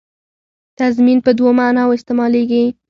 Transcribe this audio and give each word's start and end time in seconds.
تضمین 0.79 1.17
په 1.25 1.31
دوو 1.37 1.49
معناوو 1.59 1.97
استعمالېږي. 1.97 2.63